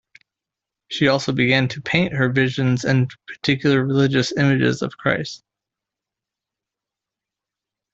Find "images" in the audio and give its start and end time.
4.31-4.81